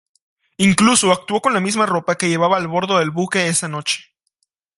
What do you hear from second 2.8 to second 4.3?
del buque esa noche.